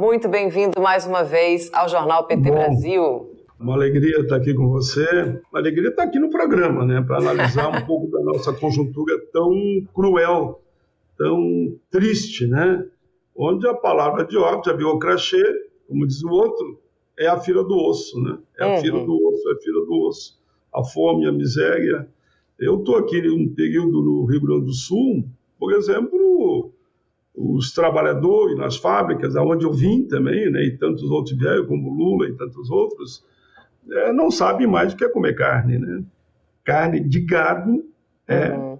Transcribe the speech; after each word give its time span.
muito 0.00 0.30
bem-vindo 0.30 0.80
mais 0.80 1.06
uma 1.06 1.22
vez 1.22 1.70
ao 1.74 1.86
Jornal 1.86 2.26
PT 2.26 2.48
Bom, 2.48 2.54
Brasil. 2.54 3.36
Uma 3.60 3.74
alegria 3.74 4.20
estar 4.20 4.36
aqui 4.36 4.54
com 4.54 4.66
você, 4.70 5.06
uma 5.52 5.60
alegria 5.60 5.90
estar 5.90 6.04
aqui 6.04 6.18
no 6.18 6.30
programa, 6.30 6.86
né, 6.86 7.02
para 7.02 7.18
analisar 7.18 7.68
um 7.68 7.84
pouco 7.84 8.10
da 8.10 8.18
nossa 8.22 8.50
conjuntura 8.50 9.20
tão 9.30 9.52
cruel, 9.92 10.62
tão 11.18 11.78
triste, 11.90 12.46
né, 12.46 12.82
onde 13.36 13.68
a 13.68 13.74
palavra 13.74 14.24
de 14.24 14.38
ordem, 14.38 14.62
já 14.64 14.72
viu 14.72 14.88
o 14.88 14.98
crachê, 14.98 15.44
como 15.86 16.06
diz 16.06 16.22
o 16.24 16.30
outro, 16.30 16.80
é 17.18 17.26
a 17.26 17.38
fila 17.38 17.62
do 17.62 17.76
osso, 17.76 18.18
né, 18.22 18.38
é 18.58 18.64
a 18.64 18.68
uhum. 18.68 18.80
fila 18.80 19.04
do 19.04 19.28
osso, 19.28 19.50
é 19.50 19.52
a 19.52 19.58
fila 19.58 19.84
do 19.84 20.00
osso, 20.06 20.40
a 20.74 20.82
fome, 20.82 21.26
a 21.26 21.32
miséria. 21.32 22.08
Eu 22.58 22.78
estou 22.78 22.96
aqui 22.96 23.18
em 23.18 23.30
um 23.30 23.54
período 23.54 24.00
no 24.00 24.24
Rio 24.24 24.40
Grande 24.40 24.64
do 24.64 24.72
Sul, 24.72 25.26
por 25.58 25.74
exemplo, 25.74 26.72
os 27.34 27.72
trabalhadores 27.72 28.56
nas 28.56 28.76
fábricas, 28.76 29.36
aonde 29.36 29.64
eu 29.64 29.72
vim 29.72 30.06
também, 30.06 30.50
né, 30.50 30.64
e 30.64 30.76
tantos 30.76 31.04
outros 31.04 31.36
vieram, 31.36 31.66
como 31.66 31.90
Lula 31.90 32.28
e 32.28 32.36
tantos 32.36 32.70
outros, 32.70 33.24
é, 33.90 34.12
não 34.12 34.30
sabem 34.30 34.66
mais 34.66 34.92
o 34.92 34.96
que 34.96 35.04
é 35.04 35.08
comer 35.08 35.34
carne. 35.34 35.78
Né? 35.78 36.02
Carne 36.64 37.00
de 37.00 37.20
gado 37.20 37.84
é, 38.26 38.50
uhum. 38.50 38.78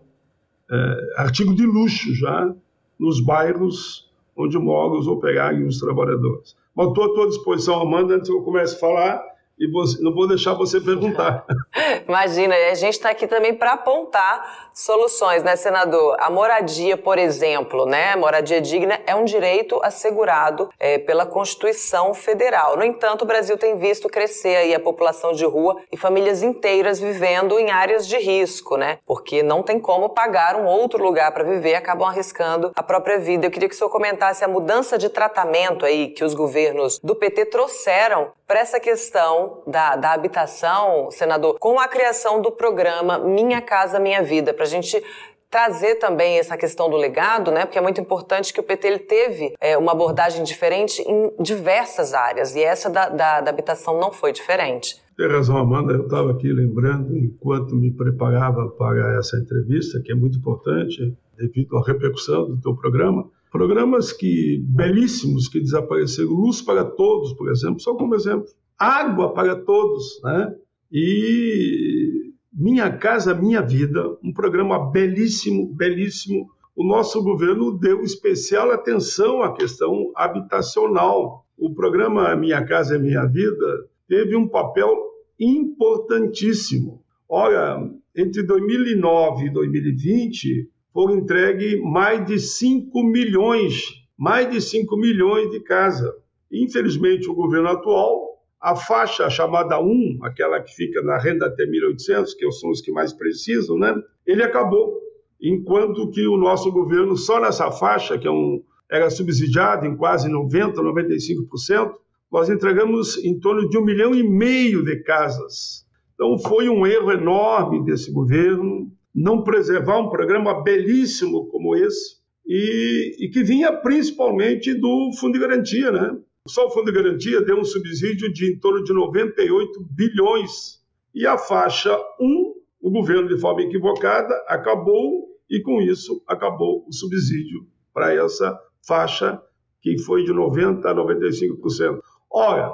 é 0.70 1.14
artigo 1.16 1.54
de 1.54 1.64
luxo 1.64 2.14
já 2.14 2.54
nos 2.98 3.24
bairros 3.24 4.10
onde 4.36 4.58
moram 4.58 4.98
os 4.98 5.06
operários 5.06 5.62
e 5.62 5.66
os 5.66 5.78
trabalhadores. 5.78 6.56
Mas 6.74 6.88
estou 6.88 7.04
à 7.04 7.14
tua 7.14 7.28
disposição, 7.28 7.80
Amanda, 7.80 8.14
antes 8.14 8.28
que 8.28 8.34
eu 8.34 8.42
comece 8.42 8.76
a 8.76 8.78
falar, 8.78 9.22
e 9.60 9.70
você, 9.70 10.02
não 10.02 10.14
vou 10.14 10.26
deixar 10.26 10.54
você 10.54 10.80
perguntar. 10.80 11.44
Imagina, 12.08 12.54
a 12.54 12.74
gente 12.74 12.94
está 12.94 13.10
aqui 13.10 13.26
também 13.26 13.54
para 13.54 13.72
apontar 13.74 14.70
soluções, 14.72 15.42
né, 15.42 15.54
senador? 15.54 16.16
A 16.18 16.30
moradia, 16.30 16.96
por 16.96 17.18
exemplo, 17.18 17.84
né, 17.84 18.16
moradia 18.16 18.60
digna 18.60 18.98
é 19.06 19.14
um 19.14 19.24
direito 19.24 19.78
assegurado 19.82 20.70
é, 20.78 20.98
pela 20.98 21.26
Constituição 21.26 22.14
Federal. 22.14 22.76
No 22.76 22.84
entanto, 22.84 23.22
o 23.22 23.26
Brasil 23.26 23.58
tem 23.58 23.76
visto 23.76 24.08
crescer 24.08 24.56
aí 24.56 24.74
a 24.74 24.80
população 24.80 25.32
de 25.32 25.44
rua 25.44 25.76
e 25.92 25.96
famílias 25.96 26.42
inteiras 26.42 26.98
vivendo 26.98 27.58
em 27.58 27.70
áreas 27.70 28.08
de 28.08 28.16
risco, 28.16 28.78
né? 28.78 28.98
Porque 29.04 29.42
não 29.42 29.62
tem 29.62 29.78
como 29.78 30.08
pagar 30.08 30.56
um 30.56 30.64
outro 30.64 31.02
lugar 31.02 31.32
para 31.32 31.44
viver, 31.44 31.74
acabam 31.74 32.08
arriscando 32.08 32.72
a 32.74 32.82
própria 32.82 33.18
vida. 33.18 33.46
Eu 33.46 33.50
queria 33.50 33.68
que 33.68 33.74
o 33.74 33.78
senhor 33.78 33.90
comentasse 33.90 34.42
a 34.42 34.48
mudança 34.48 34.96
de 34.96 35.10
tratamento 35.10 35.84
aí 35.84 36.08
que 36.08 36.24
os 36.24 36.32
governos 36.32 36.98
do 37.00 37.14
PT 37.14 37.46
trouxeram 37.46 38.32
para 38.50 38.58
essa 38.58 38.80
questão 38.80 39.62
da, 39.64 39.94
da 39.94 40.12
habitação, 40.12 41.08
senador, 41.12 41.56
com 41.60 41.78
a 41.78 41.86
criação 41.86 42.42
do 42.42 42.50
programa 42.50 43.16
Minha 43.16 43.60
Casa 43.60 44.00
Minha 44.00 44.24
Vida, 44.24 44.52
para 44.52 44.64
a 44.64 44.68
gente 44.68 45.00
trazer 45.48 46.00
também 46.00 46.36
essa 46.36 46.56
questão 46.56 46.90
do 46.90 46.96
legado, 46.96 47.52
né? 47.52 47.64
Porque 47.64 47.78
é 47.78 47.80
muito 47.80 48.00
importante 48.00 48.52
que 48.52 48.58
o 48.58 48.62
PT 48.64 48.88
ele 48.88 48.98
teve 48.98 49.54
é, 49.60 49.78
uma 49.78 49.92
abordagem 49.92 50.42
diferente 50.42 51.00
em 51.02 51.32
diversas 51.40 52.12
áreas 52.12 52.56
e 52.56 52.60
essa 52.60 52.90
da, 52.90 53.08
da, 53.08 53.40
da 53.40 53.50
habitação 53.50 54.00
não 54.00 54.10
foi 54.10 54.32
diferente. 54.32 55.00
Tem 55.16 55.28
razão, 55.28 55.56
Amanda. 55.56 55.92
Eu 55.92 56.06
estava 56.06 56.32
aqui 56.32 56.52
lembrando, 56.52 57.16
enquanto 57.16 57.76
me 57.76 57.92
preparava 57.92 58.68
para 58.70 59.16
essa 59.16 59.36
entrevista, 59.36 60.00
que 60.04 60.10
é 60.10 60.14
muito 60.16 60.38
importante 60.38 61.16
devido 61.36 61.76
à 61.76 61.86
repercussão 61.86 62.48
do 62.48 62.60
teu 62.60 62.74
programa, 62.74 63.30
Programas 63.50 64.12
que 64.12 64.62
belíssimos 64.64 65.48
que 65.48 65.58
desapareceram, 65.58 66.30
Luz 66.30 66.62
para 66.62 66.84
Todos, 66.84 67.32
por 67.32 67.50
exemplo, 67.50 67.80
só 67.80 67.94
como 67.94 68.14
exemplo. 68.14 68.46
Água 68.78 69.34
para 69.34 69.56
Todos, 69.56 70.20
né? 70.22 70.54
E 70.92 72.32
Minha 72.52 72.96
Casa 72.96 73.34
Minha 73.34 73.60
Vida, 73.60 74.16
um 74.22 74.32
programa 74.32 74.90
belíssimo, 74.90 75.72
belíssimo. 75.74 76.48
O 76.76 76.86
nosso 76.86 77.22
governo 77.22 77.76
deu 77.76 78.02
especial 78.02 78.70
atenção 78.70 79.42
à 79.42 79.52
questão 79.52 80.12
habitacional. 80.14 81.44
O 81.58 81.74
programa 81.74 82.34
Minha 82.36 82.64
Casa 82.64 82.98
Minha 82.98 83.26
Vida 83.26 83.88
teve 84.08 84.36
um 84.36 84.48
papel 84.48 84.96
importantíssimo. 85.38 87.02
Olha, 87.28 87.78
entre 88.16 88.42
2009 88.44 89.46
e 89.46 89.50
2020, 89.50 90.68
foram 90.92 91.18
entregues 91.18 91.80
mais 91.82 92.26
de 92.26 92.38
5 92.38 93.02
milhões, 93.04 93.84
mais 94.18 94.50
de 94.50 94.60
5 94.60 94.96
milhões 94.96 95.50
de 95.50 95.60
casas. 95.60 96.12
Infelizmente, 96.50 97.28
o 97.28 97.34
governo 97.34 97.68
atual, 97.68 98.38
a 98.60 98.74
faixa 98.74 99.30
chamada 99.30 99.80
1, 99.80 100.18
aquela 100.22 100.60
que 100.60 100.74
fica 100.74 101.00
na 101.02 101.18
renda 101.18 101.46
até 101.46 101.64
1.800, 101.64 102.36
que 102.36 102.50
são 102.52 102.70
os 102.70 102.80
que 102.80 102.90
mais 102.90 103.12
precisam, 103.12 103.78
né? 103.78 103.94
ele 104.26 104.42
acabou. 104.42 105.00
Enquanto 105.40 106.10
que 106.10 106.26
o 106.26 106.36
nosso 106.36 106.70
governo, 106.70 107.16
só 107.16 107.40
nessa 107.40 107.70
faixa, 107.70 108.18
que 108.18 108.28
é 108.28 108.30
um, 108.30 108.62
era 108.90 109.08
subsidiado 109.08 109.86
em 109.86 109.96
quase 109.96 110.28
90%, 110.28 110.74
95%, 110.74 111.92
nós 112.30 112.50
entregamos 112.50 113.16
em 113.24 113.38
torno 113.38 113.68
de 113.68 113.78
um 113.78 113.84
milhão 113.84 114.14
e 114.14 114.22
meio 114.22 114.84
de 114.84 114.96
casas. 115.02 115.86
Então, 116.14 116.38
foi 116.38 116.68
um 116.68 116.86
erro 116.86 117.10
enorme 117.10 117.82
desse 117.84 118.12
governo, 118.12 118.92
não 119.14 119.42
preservar 119.42 119.98
um 119.98 120.08
programa 120.08 120.62
belíssimo 120.62 121.46
como 121.48 121.76
esse 121.76 122.20
e, 122.46 123.16
e, 123.20 123.28
que 123.28 123.42
vinha 123.42 123.72
principalmente 123.72 124.74
do 124.74 125.10
Fundo 125.18 125.34
de 125.34 125.38
Garantia, 125.38 125.90
né? 125.90 126.16
Só 126.48 126.66
o 126.66 126.70
Fundo 126.70 126.86
de 126.86 126.92
Garantia 126.92 127.40
deu 127.42 127.58
um 127.58 127.64
subsídio 127.64 128.32
de 128.32 128.52
em 128.52 128.58
torno 128.58 128.82
de 128.82 128.92
98 128.92 129.86
bilhões 129.90 130.80
e 131.14 131.26
a 131.26 131.36
faixa 131.36 131.96
1, 132.20 132.54
o 132.80 132.90
governo 132.90 133.28
de 133.28 133.38
forma 133.38 133.62
equivocada 133.62 134.34
acabou 134.48 135.28
e 135.50 135.60
com 135.60 135.82
isso 135.82 136.22
acabou 136.26 136.84
o 136.88 136.92
subsídio 136.92 137.66
para 137.92 138.14
essa 138.14 138.58
faixa 138.86 139.40
que 139.82 139.98
foi 139.98 140.24
de 140.24 140.32
90 140.32 140.88
a 140.88 140.94
95%. 140.94 142.00
Ora, 142.30 142.72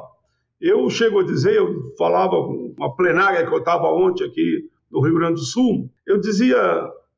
eu 0.61 0.89
chego 0.91 1.21
a 1.21 1.25
dizer, 1.25 1.57
eu 1.57 1.95
falava 1.99 2.37
uma 2.37 2.95
plenária 2.95 3.47
que 3.47 3.53
eu 3.53 3.59
estava 3.59 3.89
ontem 3.89 4.25
aqui 4.25 4.69
do 4.91 5.01
Rio 5.01 5.15
Grande 5.15 5.35
do 5.35 5.45
Sul, 5.45 5.91
eu 6.07 6.19
dizia 6.21 6.57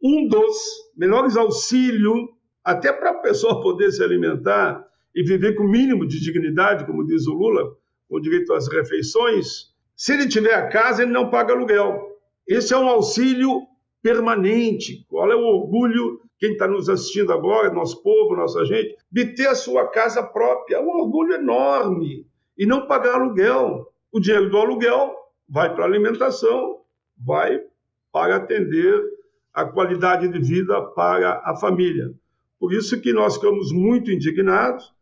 um 0.02 0.28
dos 0.28 0.56
menores 0.96 1.36
auxílios, 1.36 2.28
até 2.64 2.92
para 2.92 3.10
a 3.10 3.14
pessoa 3.14 3.60
poder 3.62 3.90
se 3.92 4.02
alimentar 4.02 4.84
e 5.14 5.22
viver 5.22 5.54
com 5.54 5.64
o 5.64 5.70
mínimo 5.70 6.06
de 6.06 6.20
dignidade, 6.20 6.86
como 6.86 7.06
diz 7.06 7.26
o 7.26 7.34
Lula, 7.34 7.76
com 8.08 8.20
direito 8.20 8.52
às 8.52 8.68
refeições, 8.68 9.68
se 9.98 10.12
ele 10.12 10.28
tiver 10.28 10.54
a 10.54 10.68
casa, 10.68 11.02
ele 11.02 11.10
não 11.10 11.28
paga 11.28 11.52
aluguel. 11.52 12.16
Esse 12.46 12.72
é 12.72 12.78
um 12.78 12.88
auxílio 12.88 13.62
permanente. 14.00 15.04
Qual 15.08 15.28
é 15.30 15.34
o 15.34 15.40
orgulho, 15.40 16.20
quem 16.38 16.52
está 16.52 16.68
nos 16.68 16.88
assistindo 16.88 17.32
agora, 17.32 17.72
nosso 17.72 18.00
povo, 18.00 18.36
nossa 18.36 18.64
gente, 18.64 18.96
de 19.10 19.34
ter 19.34 19.48
a 19.48 19.56
sua 19.56 19.88
casa 19.88 20.22
própria? 20.22 20.76
É 20.76 20.80
um 20.80 20.88
orgulho 20.88 21.34
enorme. 21.34 22.24
E 22.56 22.64
não 22.64 22.86
pagar 22.86 23.14
aluguel. 23.14 23.92
O 24.12 24.20
dinheiro 24.20 24.48
do 24.48 24.56
aluguel 24.56 25.16
vai 25.48 25.74
para 25.74 25.82
a 25.82 25.88
alimentação, 25.88 26.78
vai 27.18 27.60
para 28.12 28.36
atender 28.36 29.02
a 29.52 29.64
qualidade 29.64 30.28
de 30.28 30.38
vida 30.38 30.80
para 30.80 31.42
a 31.44 31.56
família. 31.56 32.12
Por 32.58 32.72
isso 32.72 33.00
que 33.00 33.12
nós 33.12 33.34
ficamos 33.34 33.72
muito 33.72 34.10
indignados 34.10 34.92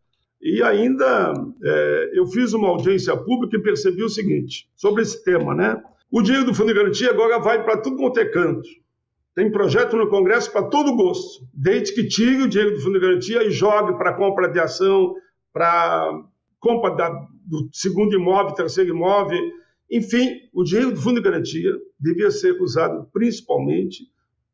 e 0.40 0.62
ainda 0.62 1.34
é, 1.62 2.10
eu 2.14 2.26
fiz 2.26 2.52
uma 2.52 2.68
audiência 2.68 3.16
pública 3.16 3.56
e 3.56 3.62
percebi 3.62 4.02
o 4.02 4.08
seguinte 4.08 4.68
sobre 4.76 5.02
esse 5.02 5.24
tema, 5.24 5.54
né? 5.54 5.82
O 6.10 6.22
dinheiro 6.22 6.46
do 6.46 6.54
Fundo 6.54 6.68
de 6.68 6.78
Garantia 6.78 7.10
agora 7.10 7.38
vai 7.38 7.64
para 7.64 7.78
tudo 7.78 7.96
quanto 7.96 8.20
é 8.20 8.24
canto. 8.24 8.68
Tem 9.34 9.50
projeto 9.50 9.96
no 9.96 10.08
Congresso 10.08 10.50
para 10.50 10.62
todo 10.62 10.96
gosto, 10.96 11.46
desde 11.52 11.94
que 11.94 12.06
tire 12.08 12.42
o 12.42 12.48
dinheiro 12.48 12.74
do 12.74 12.80
Fundo 12.80 12.98
de 12.98 13.06
Garantia 13.06 13.42
e 13.42 13.50
jogue 13.50 13.98
para 13.98 14.14
compra 14.14 14.48
de 14.48 14.58
ação, 14.58 15.14
para 15.52 16.22
compra 16.58 16.94
da, 16.94 17.10
do 17.44 17.68
segundo 17.72 18.14
imóvel, 18.14 18.54
terceiro 18.54 18.90
imóvel, 18.90 19.40
enfim, 19.90 20.40
o 20.52 20.64
dinheiro 20.64 20.92
do 20.92 21.00
Fundo 21.00 21.16
de 21.16 21.28
Garantia 21.28 21.72
devia 21.98 22.30
ser 22.30 22.60
usado 22.60 23.08
principalmente 23.12 24.04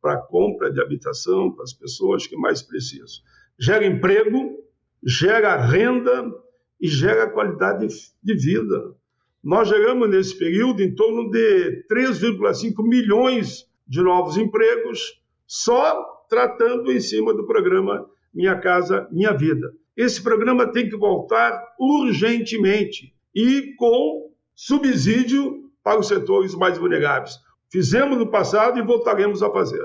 para 0.01 0.17
compra 0.17 0.71
de 0.71 0.81
habitação 0.81 1.53
para 1.53 1.65
as 1.65 1.73
pessoas 1.73 2.27
que 2.27 2.37
mais 2.37 2.63
precisam. 2.63 3.23
Gera 3.59 3.87
emprego, 3.87 4.59
gera 5.05 5.57
renda 5.57 6.33
e 6.81 6.89
gera 6.89 7.31
qualidade 7.31 7.87
de 8.23 8.35
vida. 8.35 8.95
Nós 9.43 9.69
geramos 9.69 10.09
nesse 10.09 10.37
período 10.37 10.83
em 10.83 10.95
torno 10.95 11.31
de 11.31 11.85
3,5 11.91 12.83
milhões 12.83 13.69
de 13.87 14.03
novos 14.03 14.37
empregos 14.37 15.21
só 15.47 16.25
tratando 16.29 16.91
em 16.91 17.01
cima 17.01 17.35
do 17.35 17.47
programa 17.47 18.09
Minha 18.33 18.59
Casa 18.59 19.07
Minha 19.11 19.33
Vida. 19.33 19.73
Esse 19.97 20.23
programa 20.23 20.73
tem 20.73 20.89
que 20.89 20.97
voltar 20.97 21.63
urgentemente 21.79 23.15
e 23.35 23.75
com 23.77 24.33
subsídio 24.55 25.62
para 25.83 25.99
os 25.99 26.09
setores 26.09 26.55
mais 26.55 26.79
vulneráveis. 26.79 27.39
Fizemos 27.71 28.19
no 28.19 28.31
passado 28.31 28.79
e 28.79 28.83
voltaremos 28.83 29.43
a 29.43 29.51
fazer. 29.51 29.83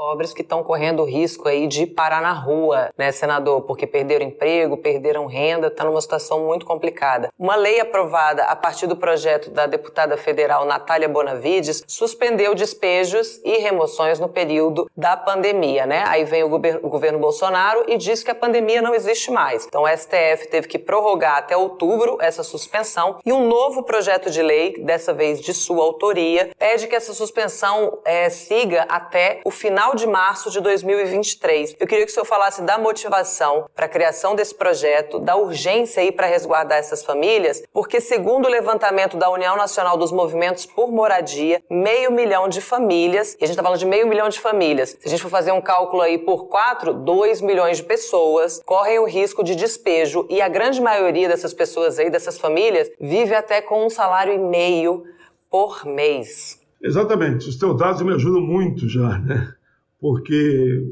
Pobres 0.00 0.32
que 0.32 0.40
estão 0.40 0.62
correndo 0.62 1.04
risco 1.04 1.46
aí 1.46 1.66
de 1.66 1.86
parar 1.86 2.22
na 2.22 2.32
rua, 2.32 2.88
né, 2.96 3.12
senador? 3.12 3.60
Porque 3.60 3.86
perderam 3.86 4.24
emprego, 4.24 4.78
perderam 4.78 5.26
renda, 5.26 5.66
está 5.66 5.84
numa 5.84 6.00
situação 6.00 6.46
muito 6.46 6.64
complicada. 6.64 7.28
Uma 7.38 7.54
lei 7.54 7.80
aprovada 7.80 8.44
a 8.44 8.56
partir 8.56 8.86
do 8.86 8.96
projeto 8.96 9.50
da 9.50 9.66
deputada 9.66 10.16
federal 10.16 10.64
Natália 10.64 11.06
Bonavides 11.06 11.84
suspendeu 11.86 12.54
despejos 12.54 13.42
e 13.44 13.58
remoções 13.58 14.18
no 14.18 14.26
período 14.26 14.90
da 14.96 15.18
pandemia, 15.18 15.84
né? 15.84 16.02
Aí 16.06 16.24
vem 16.24 16.44
o, 16.44 16.46
o 16.46 16.88
governo 16.88 17.18
Bolsonaro 17.18 17.84
e 17.86 17.98
diz 17.98 18.22
que 18.22 18.30
a 18.30 18.34
pandemia 18.34 18.80
não 18.80 18.94
existe 18.94 19.30
mais. 19.30 19.66
Então 19.66 19.82
o 19.82 19.88
STF 19.88 20.48
teve 20.48 20.66
que 20.66 20.78
prorrogar 20.78 21.36
até 21.36 21.54
outubro 21.54 22.16
essa 22.22 22.42
suspensão 22.42 23.18
e 23.22 23.34
um 23.34 23.46
novo 23.46 23.82
projeto 23.82 24.30
de 24.30 24.40
lei, 24.40 24.82
dessa 24.82 25.12
vez 25.12 25.42
de 25.42 25.52
sua 25.52 25.84
autoria, 25.84 26.52
pede 26.58 26.86
que 26.86 26.96
essa 26.96 27.12
suspensão 27.12 27.98
é, 28.02 28.30
siga 28.30 28.86
até 28.88 29.42
o 29.44 29.50
final 29.50 29.89
final 29.90 29.94
de 29.94 30.06
março 30.06 30.50
de 30.50 30.60
2023. 30.60 31.76
Eu 31.78 31.86
queria 31.86 32.04
que 32.04 32.10
o 32.10 32.14
senhor 32.14 32.26
falasse 32.26 32.62
da 32.62 32.78
motivação 32.78 33.68
para 33.74 33.86
a 33.86 33.88
criação 33.88 34.34
desse 34.34 34.54
projeto, 34.54 35.18
da 35.18 35.36
urgência 35.36 36.02
aí 36.02 36.12
para 36.12 36.26
resguardar 36.26 36.78
essas 36.78 37.04
famílias, 37.04 37.62
porque 37.72 38.00
segundo 38.00 38.46
o 38.46 38.48
levantamento 38.48 39.16
da 39.16 39.30
União 39.30 39.56
Nacional 39.56 39.96
dos 39.96 40.12
Movimentos 40.12 40.66
por 40.66 40.92
Moradia, 40.92 41.62
meio 41.70 42.12
milhão 42.12 42.48
de 42.48 42.60
famílias, 42.60 43.34
e 43.34 43.44
a 43.44 43.46
gente 43.46 43.50
está 43.50 43.62
falando 43.62 43.78
de 43.78 43.86
meio 43.86 44.06
milhão 44.06 44.28
de 44.28 44.38
famílias, 44.38 44.90
se 44.90 45.06
a 45.06 45.10
gente 45.10 45.22
for 45.22 45.30
fazer 45.30 45.52
um 45.52 45.60
cálculo 45.60 46.02
aí 46.02 46.18
por 46.18 46.46
quatro, 46.46 46.92
dois 46.92 47.40
milhões 47.40 47.78
de 47.78 47.82
pessoas 47.82 48.62
correm 48.64 48.98
o 48.98 49.06
risco 49.06 49.42
de 49.42 49.56
despejo 49.56 50.26
e 50.30 50.40
a 50.40 50.48
grande 50.48 50.80
maioria 50.80 51.28
dessas 51.28 51.52
pessoas 51.52 51.98
aí, 51.98 52.10
dessas 52.10 52.38
famílias, 52.38 52.90
vive 53.00 53.34
até 53.34 53.60
com 53.60 53.84
um 53.84 53.90
salário 53.90 54.32
e 54.32 54.38
meio 54.38 55.04
por 55.50 55.84
mês. 55.84 56.60
Exatamente, 56.82 57.48
os 57.48 57.56
teus 57.56 57.76
dados 57.76 58.02
me 58.02 58.14
ajudam 58.14 58.40
muito 58.40 58.88
já, 58.88 59.18
né? 59.18 59.54
Porque 60.00 60.82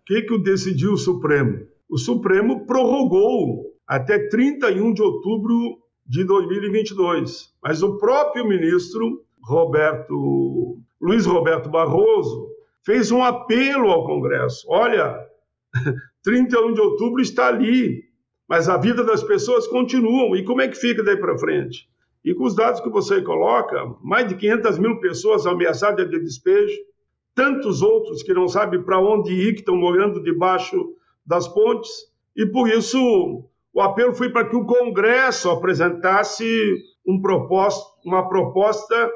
o 0.00 0.04
que, 0.06 0.22
que 0.22 0.38
decidiu 0.38 0.92
o 0.92 0.98
Supremo? 0.98 1.66
O 1.88 1.98
Supremo 1.98 2.66
prorrogou 2.66 3.74
até 3.86 4.28
31 4.28 4.94
de 4.94 5.02
outubro 5.02 5.78
de 6.06 6.24
2022, 6.24 7.54
mas 7.62 7.82
o 7.82 7.98
próprio 7.98 8.46
ministro 8.46 9.22
Roberto 9.42 10.78
Luiz 11.00 11.26
Roberto 11.26 11.68
Barroso 11.68 12.48
fez 12.84 13.10
um 13.10 13.22
apelo 13.22 13.90
ao 13.90 14.06
Congresso. 14.06 14.66
Olha, 14.68 15.18
31 16.24 16.72
de 16.72 16.80
outubro 16.80 17.20
está 17.20 17.48
ali, 17.48 18.02
mas 18.48 18.68
a 18.68 18.78
vida 18.78 19.04
das 19.04 19.22
pessoas 19.22 19.66
continua. 19.66 20.38
E 20.38 20.44
como 20.44 20.62
é 20.62 20.68
que 20.68 20.76
fica 20.76 21.02
daí 21.02 21.16
para 21.16 21.38
frente? 21.38 21.88
E 22.24 22.34
com 22.34 22.44
os 22.44 22.56
dados 22.56 22.80
que 22.80 22.88
você 22.88 23.20
coloca, 23.20 23.76
mais 24.02 24.26
de 24.26 24.34
500 24.34 24.78
mil 24.78 24.98
pessoas 24.98 25.46
ameaçadas 25.46 26.08
de 26.08 26.18
despejo, 26.18 26.74
tantos 27.34 27.82
outros 27.82 28.22
que 28.22 28.32
não 28.32 28.48
sabem 28.48 28.82
para 28.82 29.00
onde 29.00 29.32
ir, 29.32 29.54
que 29.54 29.60
estão 29.60 29.76
morando 29.76 30.22
debaixo 30.22 30.94
das 31.26 31.48
pontes, 31.48 31.90
e 32.36 32.46
por 32.46 32.68
isso 32.68 32.98
o 33.72 33.80
apelo 33.80 34.14
foi 34.14 34.30
para 34.30 34.48
que 34.48 34.56
o 34.56 34.64
Congresso 34.64 35.50
apresentasse 35.50 36.76
um 37.06 37.20
proposta, 37.20 37.84
uma 38.04 38.28
proposta 38.28 39.10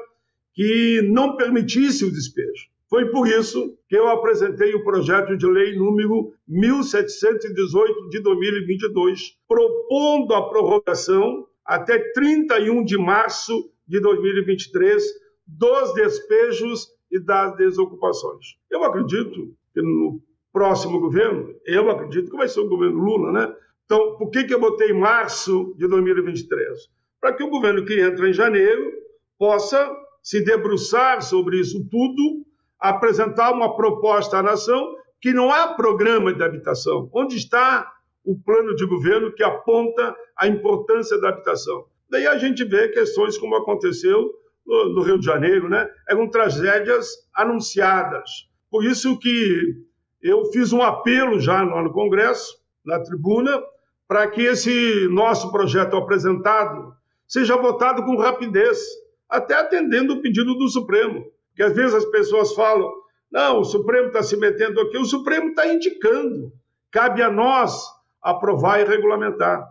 que 0.53 1.01
não 1.11 1.35
permitisse 1.37 2.05
o 2.05 2.11
despejo. 2.11 2.67
Foi 2.89 3.05
por 3.11 3.27
isso 3.27 3.77
que 3.87 3.95
eu 3.95 4.07
apresentei 4.09 4.73
o 4.73 4.83
projeto 4.83 5.37
de 5.37 5.45
lei 5.45 5.77
número 5.77 6.33
1718 6.47 8.09
de 8.09 8.19
2022, 8.19 9.37
propondo 9.47 10.33
a 10.33 10.49
prorrogação 10.49 11.45
até 11.63 11.99
31 12.13 12.83
de 12.83 12.97
março 12.97 13.71
de 13.87 14.01
2023 14.01 15.03
dos 15.47 15.93
despejos 15.93 16.87
e 17.11 17.19
das 17.19 17.55
desocupações. 17.55 18.57
Eu 18.69 18.83
acredito 18.83 19.53
que 19.73 19.81
no 19.81 20.21
próximo 20.51 20.99
governo, 20.99 21.53
eu 21.65 21.89
acredito 21.89 22.29
que 22.29 22.37
vai 22.37 22.47
ser 22.47 22.59
o 22.59 22.69
governo 22.69 22.97
Lula, 22.97 23.31
né? 23.31 23.55
Então, 23.85 24.17
por 24.17 24.29
que, 24.29 24.43
que 24.43 24.53
eu 24.53 24.59
botei 24.59 24.93
março 24.93 25.73
de 25.77 25.87
2023? 25.87 26.89
Para 27.19 27.33
que 27.33 27.43
o 27.43 27.49
governo 27.49 27.85
que 27.85 27.99
entra 27.99 28.29
em 28.29 28.33
janeiro 28.33 28.91
possa 29.37 29.89
se 30.21 30.43
debruçar 30.43 31.21
sobre 31.21 31.59
isso 31.59 31.87
tudo, 31.89 32.45
apresentar 32.79 33.51
uma 33.51 33.75
proposta 33.75 34.37
à 34.37 34.43
nação 34.43 34.95
que 35.21 35.33
não 35.33 35.51
há 35.51 35.69
programa 35.73 36.33
de 36.33 36.43
habitação. 36.43 37.09
Onde 37.13 37.35
está 37.35 37.91
o 38.23 38.37
plano 38.37 38.75
de 38.75 38.85
governo 38.85 39.33
que 39.33 39.43
aponta 39.43 40.15
a 40.37 40.47
importância 40.47 41.19
da 41.19 41.29
habitação? 41.29 41.85
Daí 42.09 42.27
a 42.27 42.37
gente 42.37 42.63
vê 42.63 42.89
questões 42.89 43.37
como 43.37 43.55
aconteceu 43.55 44.31
no, 44.69 45.01
Rio 45.01 45.19
de 45.19 45.25
Janeiro, 45.25 45.67
né? 45.67 45.89
Eram 46.07 46.29
tragédias 46.29 47.07
anunciadas. 47.33 48.29
Por 48.69 48.85
isso 48.85 49.17
que 49.17 49.75
eu 50.21 50.45
fiz 50.51 50.71
um 50.71 50.81
apelo 50.81 51.39
já 51.39 51.65
no 51.65 51.91
Congresso, 51.91 52.59
na 52.85 52.99
tribuna, 52.99 53.61
para 54.07 54.27
que 54.27 54.41
esse 54.41 55.07
nosso 55.09 55.51
projeto 55.51 55.95
apresentado 55.95 56.93
seja 57.27 57.55
votado 57.55 58.03
com 58.03 58.15
rapidez, 58.17 58.79
até 59.27 59.55
atendendo 59.55 60.13
o 60.13 60.21
pedido 60.21 60.55
do 60.55 60.67
Supremo. 60.67 61.25
Porque 61.49 61.63
às 61.63 61.75
vezes 61.75 61.93
as 61.93 62.05
pessoas 62.05 62.53
falam, 62.53 62.91
não, 63.31 63.59
o 63.59 63.63
Supremo 63.63 64.07
está 64.07 64.23
se 64.23 64.35
metendo 64.37 64.81
aqui, 64.81 64.97
o 64.97 65.05
Supremo 65.05 65.49
está 65.49 65.67
indicando. 65.67 66.51
Cabe 66.91 67.21
a 67.21 67.29
nós 67.29 67.83
aprovar 68.21 68.81
e 68.81 68.85
regulamentar. 68.85 69.63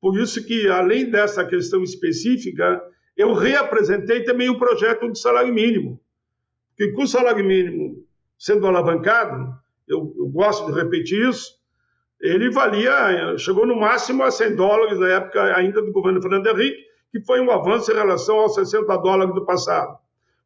Por 0.00 0.18
isso 0.18 0.44
que, 0.44 0.68
além 0.68 1.10
dessa 1.10 1.44
questão 1.44 1.82
específica, 1.82 2.82
eu 3.16 3.32
reapresentei 3.32 4.24
também 4.24 4.48
o 4.48 4.58
projeto 4.58 5.10
de 5.10 5.18
salário 5.18 5.52
mínimo. 5.52 6.00
Porque 6.70 6.92
com 6.92 7.02
o 7.02 7.08
salário 7.08 7.44
mínimo 7.44 8.04
sendo 8.38 8.66
alavancado, 8.66 9.54
eu, 9.86 10.12
eu 10.16 10.26
gosto 10.28 10.66
de 10.66 10.78
repetir 10.78 11.28
isso, 11.28 11.52
ele 12.20 12.50
valia, 12.50 13.36
chegou 13.38 13.66
no 13.66 13.76
máximo 13.76 14.22
a 14.22 14.30
100 14.30 14.56
dólares 14.56 14.98
na 14.98 15.08
época 15.08 15.56
ainda 15.56 15.82
do 15.82 15.92
governo 15.92 16.22
Fernando 16.22 16.46
Henrique, 16.48 16.82
que 17.10 17.20
foi 17.24 17.40
um 17.40 17.50
avanço 17.50 17.92
em 17.92 17.94
relação 17.94 18.38
aos 18.38 18.54
60 18.54 18.96
dólares 18.98 19.34
do 19.34 19.44
passado. 19.44 19.98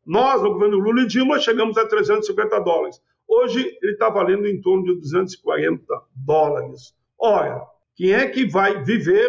Nós, 0.05 0.43
no 0.43 0.53
governo 0.53 0.79
Lula 0.79 1.03
e 1.03 1.07
Dilma, 1.07 1.39
chegamos 1.39 1.77
a 1.77 1.87
350 1.87 2.61
dólares. 2.61 3.01
Hoje, 3.29 3.77
ele 3.83 3.93
está 3.93 4.09
valendo 4.09 4.47
em 4.47 4.61
torno 4.61 4.85
de 4.85 4.95
240 5.01 5.85
dólares. 6.15 6.95
Olha, 7.19 7.61
quem 7.95 8.13
é 8.13 8.27
que 8.29 8.47
vai 8.47 8.83
viver 8.85 9.29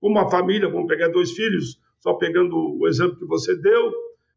com 0.00 0.08
uma 0.08 0.30
família, 0.30 0.68
vamos 0.68 0.86
pegar 0.86 1.08
dois 1.08 1.32
filhos, 1.32 1.80
só 2.06 2.14
pegando 2.14 2.54
o 2.56 2.86
exemplo 2.86 3.18
que 3.18 3.26
você 3.26 3.56
deu, 3.56 3.92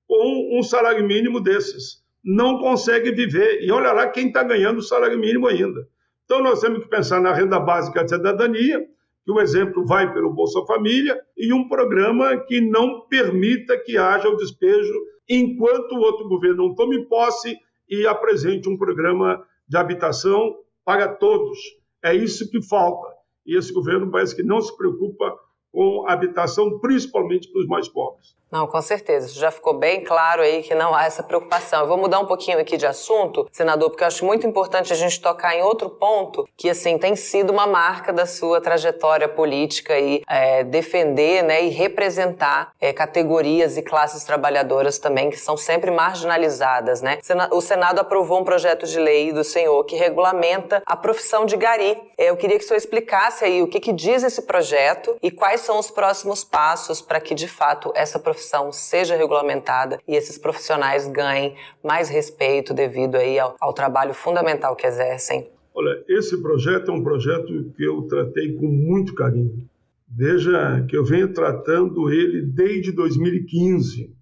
com 0.07 0.57
um 0.57 0.63
salário 0.63 1.05
mínimo 1.05 1.39
desses. 1.39 2.03
Não 2.23 2.57
consegue 2.57 3.11
viver. 3.11 3.61
E 3.61 3.71
olha 3.71 3.93
lá 3.93 4.07
quem 4.07 4.29
está 4.29 4.41
ganhando 4.41 4.79
o 4.79 4.81
salário 4.81 5.19
mínimo 5.19 5.45
ainda. 5.45 5.87
Então 6.25 6.41
nós 6.41 6.61
temos 6.61 6.79
que 6.79 6.89
pensar 6.89 7.21
na 7.21 7.31
renda 7.31 7.59
básica 7.59 8.03
de 8.03 8.09
cidadania, 8.09 8.83
que 9.23 9.31
o 9.31 9.39
exemplo 9.39 9.85
vai 9.85 10.11
pelo 10.11 10.33
Bolsa 10.33 10.65
Família, 10.65 11.15
e 11.37 11.53
um 11.53 11.67
programa 11.67 12.37
que 12.37 12.59
não 12.59 13.01
permita 13.01 13.77
que 13.77 13.99
haja 13.99 14.27
o 14.27 14.37
despejo 14.37 14.93
enquanto 15.29 15.91
o 15.91 15.99
outro 15.99 16.27
governo 16.27 16.69
não 16.69 16.73
tome 16.73 17.05
posse 17.05 17.55
e 17.87 18.07
apresente 18.07 18.67
um 18.67 18.79
programa 18.79 19.45
de 19.67 19.77
habitação 19.77 20.55
para 20.83 21.07
todos. 21.07 21.59
É 22.03 22.15
isso 22.15 22.49
que 22.49 22.63
falta. 22.63 23.13
E 23.45 23.55
esse 23.55 23.71
governo 23.71 24.09
parece 24.09 24.35
que 24.35 24.41
não 24.41 24.59
se 24.59 24.75
preocupa 24.75 25.37
com 25.71 26.07
habitação, 26.07 26.79
principalmente 26.79 27.51
para 27.51 27.61
os 27.61 27.67
mais 27.67 27.87
pobres. 27.87 28.38
Não, 28.51 28.65
com 28.65 28.81
certeza. 28.81 29.27
Isso 29.27 29.39
já 29.39 29.51
ficou 29.51 29.73
bem 29.73 30.03
claro 30.03 30.41
aí 30.41 30.63
que 30.63 30.73
não 30.73 30.95
há 30.95 31.05
essa 31.05 31.21
preocupação. 31.21 31.81
Eu 31.81 31.87
vou 31.87 31.97
mudar 31.97 32.19
um 32.19 32.25
pouquinho 32.25 32.59
aqui 32.59 32.77
de 32.77 32.85
assunto, 32.85 33.47
senador, 33.51 33.89
porque 33.91 34.03
eu 34.03 34.07
acho 34.07 34.25
muito 34.25 34.47
importante 34.47 34.91
a 34.91 34.95
gente 34.95 35.21
tocar 35.21 35.55
em 35.55 35.61
outro 35.61 35.89
ponto 35.89 36.47
que, 36.57 36.69
assim, 36.69 36.97
tem 36.97 37.15
sido 37.15 37.51
uma 37.51 37.67
marca 37.67 38.11
da 38.11 38.25
sua 38.25 38.59
trajetória 38.59 39.27
política 39.27 39.99
e 39.99 40.23
é, 40.27 40.63
defender 40.63 41.43
né, 41.43 41.63
e 41.63 41.69
representar 41.69 42.71
é, 42.81 42.91
categorias 42.91 43.77
e 43.77 43.83
classes 43.83 44.23
trabalhadoras 44.23 44.97
também 44.97 45.29
que 45.29 45.37
são 45.37 45.55
sempre 45.55 45.91
marginalizadas, 45.91 47.01
né? 47.01 47.19
O 47.51 47.61
Senado 47.61 47.99
aprovou 47.99 48.39
um 48.39 48.43
projeto 48.43 48.85
de 48.87 48.99
lei 48.99 49.31
do 49.31 49.43
senhor 49.43 49.83
que 49.83 49.95
regulamenta 49.95 50.81
a 50.85 50.97
profissão 50.97 51.45
de 51.45 51.55
gari. 51.55 52.01
É, 52.17 52.29
eu 52.29 52.37
queria 52.37 52.57
que 52.57 52.63
o 52.63 52.67
senhor 52.67 52.77
explicasse 52.77 53.45
aí 53.45 53.61
o 53.61 53.67
que, 53.67 53.79
que 53.79 53.93
diz 53.93 54.23
esse 54.23 54.41
projeto 54.41 55.15
e 55.21 55.29
quais 55.29 55.61
são 55.61 55.77
os 55.77 55.91
próximos 55.91 56.43
passos 56.43 57.01
para 57.01 57.19
que, 57.19 57.35
de 57.35 57.47
fato, 57.47 57.91
essa 57.95 58.17
profissão 58.17 58.38
profissão 58.39 58.71
seja 58.71 59.17
regulamentada 59.17 59.99
e 60.07 60.15
esses 60.15 60.37
profissionais 60.37 61.05
ganhem 61.07 61.55
mais 61.83 62.07
respeito 62.07 62.73
devido 62.73 63.15
aí 63.15 63.37
ao, 63.37 63.55
ao 63.59 63.73
trabalho 63.73 64.13
fundamental 64.13 64.75
que 64.77 64.87
exercem? 64.87 65.49
Olha, 65.75 66.01
esse 66.07 66.41
projeto 66.41 66.89
é 66.89 66.93
um 66.93 67.03
projeto 67.03 67.71
que 67.75 67.83
eu 67.83 68.03
tratei 68.03 68.53
com 68.53 68.67
muito 68.67 69.13
carinho. 69.13 69.67
Veja 70.07 70.85
que 70.89 70.95
eu 70.95 71.03
venho 71.03 71.33
tratando 71.33 72.09
ele 72.09 72.41
desde 72.41 72.91
2015. 72.93 74.15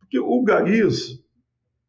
Porque 0.00 0.18
o 0.18 0.42
Garis, 0.42 1.22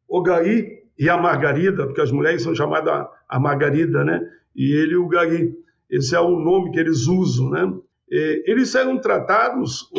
o 0.07 0.21
Gari 0.21 0.83
e 0.99 1.09
a 1.09 1.17
Margarida, 1.17 1.85
porque 1.85 2.01
as 2.01 2.11
mulheres 2.11 2.43
são 2.43 2.53
chamadas 2.53 3.07
a 3.27 3.39
Margarida, 3.39 4.03
né? 4.03 4.21
E 4.55 4.73
ele 4.73 4.95
o 4.95 5.07
Gari. 5.07 5.53
Esse 5.89 6.15
é 6.15 6.19
o 6.19 6.39
nome 6.39 6.71
que 6.71 6.79
eles 6.79 7.07
usam, 7.07 7.49
né? 7.49 7.73
eles 8.09 8.75
eram 8.75 8.99
tratados 8.99 9.89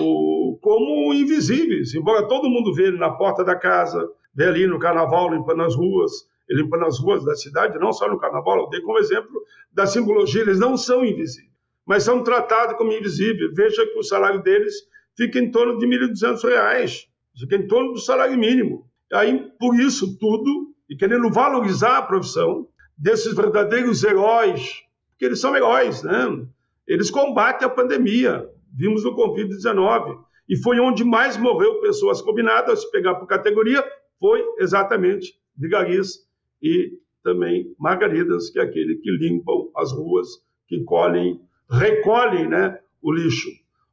como 0.66 1.14
invisíveis, 1.14 1.94
embora 1.94 2.26
todo 2.26 2.50
mundo 2.50 2.74
vê 2.74 2.88
ele 2.88 2.98
na 2.98 3.08
porta 3.08 3.44
da 3.44 3.54
casa, 3.54 4.04
vê 4.34 4.46
ali 4.46 4.66
no 4.66 4.80
carnaval 4.80 5.32
limpando 5.32 5.62
as 5.62 5.76
ruas, 5.76 6.10
limpando 6.50 6.86
as 6.86 6.98
ruas 6.98 7.24
da 7.24 7.36
cidade, 7.36 7.78
não 7.78 7.92
só 7.92 8.08
no 8.08 8.18
carnaval, 8.18 8.58
eu 8.58 8.68
dei 8.68 8.80
como 8.80 8.98
exemplo 8.98 9.30
da 9.72 9.86
simbologia, 9.86 10.40
eles 10.40 10.58
não 10.58 10.76
são 10.76 11.04
invisíveis, 11.04 11.52
mas 11.86 12.02
são 12.02 12.20
tratados 12.24 12.76
como 12.76 12.90
invisíveis. 12.90 13.54
Veja 13.54 13.86
que 13.86 13.96
o 13.96 14.02
salário 14.02 14.42
deles 14.42 14.74
fica 15.16 15.38
em 15.38 15.52
torno 15.52 15.78
de 15.78 15.86
R$ 15.86 16.08
1.200, 16.08 17.04
fica 17.38 17.54
em 17.54 17.68
torno 17.68 17.92
do 17.92 18.00
salário 18.00 18.36
mínimo. 18.36 18.90
Aí, 19.12 19.48
por 19.60 19.78
isso 19.78 20.18
tudo, 20.18 20.74
e 20.90 20.96
querendo 20.96 21.30
valorizar 21.30 21.98
a 21.98 22.02
profissão 22.02 22.66
desses 22.98 23.36
verdadeiros 23.36 24.02
heróis, 24.02 24.82
porque 25.10 25.26
eles 25.26 25.40
são 25.40 25.54
heróis, 25.54 26.02
né? 26.02 26.44
Eles 26.88 27.08
combatem 27.08 27.68
a 27.68 27.70
pandemia, 27.70 28.50
vimos 28.76 29.04
no 29.04 29.14
Covid-19, 29.14 30.25
e 30.48 30.56
foi 30.56 30.78
onde 30.78 31.04
mais 31.04 31.36
morreu 31.36 31.80
pessoas 31.80 32.22
combinadas, 32.22 32.82
se 32.82 32.90
pegar 32.90 33.16
por 33.16 33.26
categoria, 33.26 33.84
foi 34.18 34.44
exatamente 34.58 35.34
de 35.56 35.68
garis 35.68 36.26
e 36.62 36.92
também 37.22 37.74
margaridas, 37.78 38.50
que 38.50 38.58
é 38.58 38.62
aquele 38.62 38.96
que 38.96 39.10
limpam 39.10 39.68
as 39.76 39.92
ruas, 39.92 40.28
que 40.68 40.84
colhem, 40.84 41.40
recolhem 41.68 42.48
né, 42.48 42.78
o 43.02 43.12
lixo. 43.12 43.48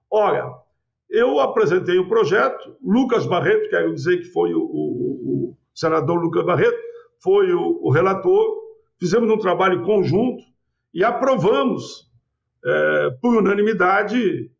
Ora, 0.09 0.51
eu 1.09 1.39
apresentei 1.39 1.97
o 1.97 2.03
um 2.03 2.07
projeto, 2.07 2.75
Lucas 2.83 3.25
Barreto, 3.25 3.69
quero 3.69 3.93
dizer 3.93 4.17
que 4.17 4.25
foi 4.25 4.53
o, 4.53 4.59
o, 4.59 5.49
o 5.51 5.57
senador 5.73 6.19
Lucas 6.19 6.45
Barreto, 6.45 6.77
foi 7.21 7.51
o, 7.53 7.79
o, 7.81 7.91
relator, 7.91 8.45
fizemos 8.99 9.29
um 9.29 9.37
trabalho 9.37 9.83
conjunto 9.83 10.43
e 10.93 11.03
aprovamos, 11.03 12.11
é, 12.65 13.09
por 13.21 13.35
unanimidade, 13.35 14.51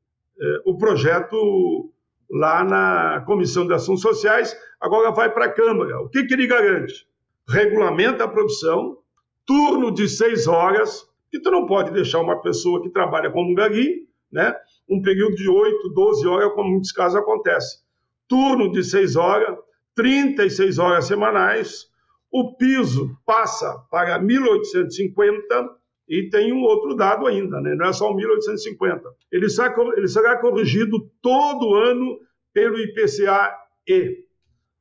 o 0.66 0.78
projeto 0.78 1.92
lá 2.30 2.64
na 2.64 3.22
Comissão 3.26 3.68
de 3.68 3.74
Assuntos 3.74 4.02
Sociais, 4.02 4.58
agora 4.80 5.12
vai 5.12 5.32
para 5.32 5.46
a 5.46 5.52
Câmara. 5.52 6.02
O 6.02 6.10
que, 6.10 6.26
que 6.26 6.34
ele 6.34 6.48
garante? 6.48 7.08
Regulamenta 7.48 8.24
a 8.24 8.28
profissão, 8.28 8.98
turno 9.46 9.94
de 9.94 10.08
seis 10.08 10.48
horas, 10.48 11.08
que 11.32 11.40
tu 11.40 11.52
não 11.52 11.66
pode 11.66 11.92
deixar 11.92 12.20
uma 12.20 12.42
pessoa 12.42 12.82
que 12.82 12.90
trabalha 12.90 13.32
como 13.32 13.52
um 13.52 13.56
gari, 13.56 14.08
né, 14.32 14.56
um 14.90 15.02
período 15.02 15.36
de 15.36 15.48
8, 15.50 15.90
12 15.90 16.28
horas, 16.28 16.54
como 16.54 16.70
em 16.70 16.72
muitos 16.74 16.92
casos 16.92 17.20
acontece. 17.20 17.84
Turno 18.28 18.72
de 18.72 18.84
seis 18.84 19.16
horas, 19.16 19.58
36 19.96 20.80
horas 20.80 21.06
semanais, 21.06 21.88
o 22.32 22.56
piso 22.56 23.16
passa 23.26 23.78
para 23.92 24.20
1.850 24.20 25.70
e 26.14 26.30
tem 26.30 26.54
um 26.54 26.62
outro 26.62 26.96
dado 26.96 27.26
ainda, 27.26 27.60
né? 27.60 27.74
não 27.74 27.88
é 27.88 27.92
só 27.94 28.12
o 28.12 28.16
1.850. 28.16 29.02
Ele 29.32 29.50
será, 29.50 29.74
ele 29.98 30.08
será 30.08 30.38
corrigido 30.38 31.10
todo 31.24 31.74
ano 31.74 32.20
pelo 32.54 32.78
IPCA-E. 32.78 34.24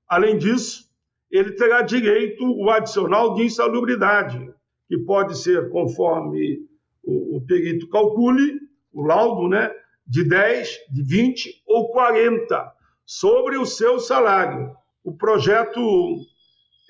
Além 0.07 0.37
disso, 0.37 0.91
ele 1.31 1.53
terá 1.53 1.81
direito 1.81 2.45
ao 2.45 2.69
adicional 2.69 3.33
de 3.33 3.45
insalubridade, 3.45 4.53
que 4.87 4.99
pode 4.99 5.39
ser 5.39 5.71
conforme 5.71 6.59
o, 7.03 7.39
o 7.39 7.47
perito 7.47 7.89
calcule, 7.89 8.61
o 8.93 9.03
laudo, 9.03 9.49
né? 9.49 9.73
de 10.07 10.29
10, 10.29 10.69
de 10.91 11.03
20 11.03 11.63
ou 11.67 11.91
40 11.93 12.73
sobre 13.07 13.57
o 13.57 13.65
seu 13.65 13.99
salário. 13.99 14.71
O 15.03 15.17
projeto 15.17 15.81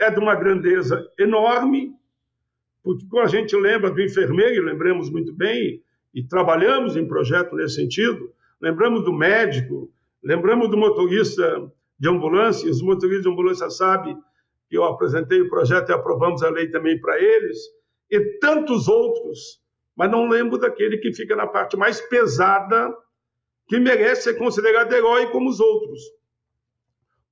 é 0.00 0.10
de 0.10 0.18
uma 0.18 0.34
grandeza 0.34 1.00
enorme, 1.16 1.92
porque 2.82 3.06
quando 3.08 3.26
a 3.26 3.28
gente 3.28 3.56
lembra 3.56 3.90
do 3.90 4.02
enfermeiro, 4.02 4.64
lembramos 4.64 5.10
muito 5.10 5.32
bem, 5.32 5.82
e 6.14 6.22
trabalhamos 6.22 6.96
em 6.96 7.06
projeto 7.06 7.54
nesse 7.54 7.76
sentido, 7.76 8.32
lembramos 8.60 9.04
do 9.04 9.12
médico, 9.12 9.90
lembramos 10.22 10.68
do 10.68 10.76
motorista 10.76 11.72
de 11.98 12.08
ambulância, 12.08 12.68
os 12.70 12.82
motoristas 12.82 13.22
de 13.22 13.30
ambulância 13.30 13.70
sabem 13.70 14.16
que 14.68 14.76
eu 14.76 14.84
apresentei 14.84 15.40
o 15.40 15.48
projeto 15.48 15.90
e 15.90 15.92
aprovamos 15.92 16.42
a 16.42 16.50
lei 16.50 16.68
também 16.68 17.00
para 17.00 17.20
eles, 17.20 17.58
e 18.10 18.20
tantos 18.38 18.88
outros, 18.88 19.62
mas 19.96 20.10
não 20.10 20.28
lembro 20.28 20.58
daquele 20.58 20.98
que 20.98 21.12
fica 21.12 21.36
na 21.36 21.46
parte 21.46 21.76
mais 21.76 22.00
pesada, 22.00 22.94
que 23.68 23.78
merece 23.78 24.24
ser 24.24 24.34
considerado 24.34 24.92
herói 24.92 25.30
como 25.30 25.48
os 25.48 25.60
outros. 25.60 26.00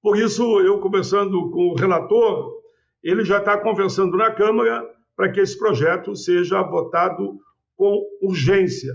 Por 0.01 0.17
isso, 0.17 0.61
eu 0.61 0.79
conversando 0.79 1.51
com 1.51 1.69
o 1.69 1.75
relator, 1.75 2.63
ele 3.03 3.25
já 3.25 3.39
está 3.39 3.59
conversando 3.59 4.17
na 4.17 4.31
Câmara 4.31 4.89
para 5.21 5.31
que 5.31 5.41
esse 5.41 5.59
projeto 5.59 6.17
seja 6.17 6.63
votado 6.63 7.39
com 7.77 8.03
urgência. 8.23 8.95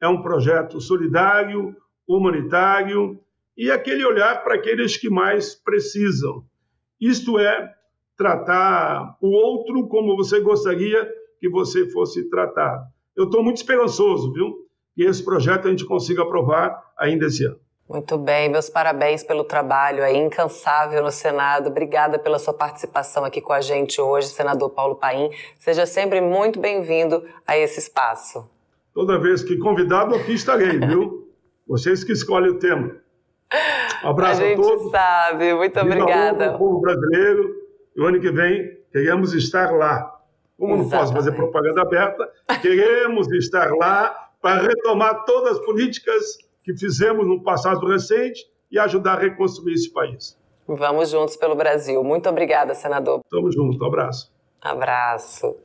É 0.00 0.06
um 0.06 0.22
projeto 0.22 0.80
solidário, 0.80 1.74
humanitário 2.06 3.18
e 3.56 3.72
aquele 3.72 4.04
olhar 4.04 4.44
para 4.44 4.54
aqueles 4.54 4.96
que 4.96 5.10
mais 5.10 5.52
precisam. 5.52 6.44
Isto 7.00 7.40
é, 7.40 7.74
tratar 8.16 9.16
o 9.20 9.26
outro 9.30 9.88
como 9.88 10.16
você 10.16 10.38
gostaria 10.38 11.12
que 11.40 11.48
você 11.48 11.90
fosse 11.90 12.30
tratado. 12.30 12.84
Eu 13.16 13.24
estou 13.24 13.42
muito 13.42 13.56
esperançoso, 13.56 14.32
viu? 14.32 14.54
Que 14.94 15.02
esse 15.02 15.24
projeto 15.24 15.66
a 15.66 15.70
gente 15.72 15.84
consiga 15.84 16.22
aprovar 16.22 16.92
ainda 16.96 17.26
esse 17.26 17.44
ano. 17.44 17.58
Muito 17.86 18.16
bem, 18.16 18.48
meus 18.48 18.70
parabéns 18.70 19.22
pelo 19.22 19.44
trabalho 19.44 20.02
aí 20.02 20.16
incansável 20.16 21.02
no 21.02 21.10
Senado. 21.10 21.68
Obrigada 21.68 22.18
pela 22.18 22.38
sua 22.38 22.54
participação 22.54 23.26
aqui 23.26 23.42
com 23.42 23.52
a 23.52 23.60
gente 23.60 24.00
hoje, 24.00 24.28
senador 24.28 24.70
Paulo 24.70 24.96
Paim. 24.96 25.30
Seja 25.58 25.84
sempre 25.84 26.18
muito 26.22 26.58
bem-vindo 26.58 27.22
a 27.46 27.58
esse 27.58 27.78
espaço. 27.78 28.48
Toda 28.94 29.18
vez 29.18 29.42
que 29.44 29.58
convidado, 29.58 30.14
aqui 30.14 30.32
estarei, 30.32 30.78
viu? 30.80 31.28
Vocês 31.68 32.02
que 32.02 32.12
escolhem 32.12 32.52
o 32.52 32.58
tema. 32.58 32.96
Um 34.02 34.08
abraço 34.08 34.42
a, 34.42 34.46
gente 34.46 34.60
a 34.60 34.62
todos. 34.62 34.90
sabe. 34.90 35.54
Muito 35.54 35.78
obrigada. 35.78 36.54
O 36.54 36.58
povo 36.58 36.80
brasileiro. 36.80 37.54
E 37.94 38.00
o 38.00 38.06
ano 38.06 38.18
que 38.18 38.30
vem 38.30 38.78
queremos 38.90 39.34
estar 39.34 39.70
lá. 39.72 40.10
Como 40.58 40.74
Exatamente. 40.74 40.90
não 40.90 41.00
posso 41.00 41.12
fazer 41.12 41.32
propaganda 41.32 41.82
aberta, 41.82 42.30
queremos 42.62 43.30
estar 43.32 43.70
lá 43.72 44.30
para 44.40 44.62
retomar 44.62 45.24
todas 45.24 45.58
as 45.58 45.64
políticas 45.66 46.38
que 46.64 46.74
fizemos 46.76 47.26
no 47.26 47.42
passado 47.42 47.86
recente 47.86 48.40
e 48.70 48.78
ajudar 48.78 49.18
a 49.18 49.20
reconstruir 49.20 49.74
esse 49.74 49.92
país. 49.92 50.36
Vamos 50.66 51.10
juntos 51.10 51.36
pelo 51.36 51.54
Brasil. 51.54 52.02
Muito 52.02 52.28
obrigada, 52.28 52.74
senador. 52.74 53.20
Tamo 53.30 53.52
junto. 53.52 53.84
Um 53.84 53.86
abraço. 53.86 54.32
Abraço. 54.60 55.52